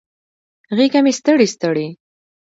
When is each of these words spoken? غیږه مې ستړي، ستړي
غیږه 0.77 0.99
مې 1.05 1.13
ستړي، 1.19 1.47
ستړي 1.55 1.87